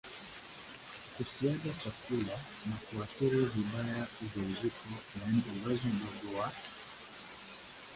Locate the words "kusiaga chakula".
1.15-2.35